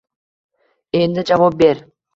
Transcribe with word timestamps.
Endi 1.03 1.27
javob 1.33 1.63
ber 1.65 1.89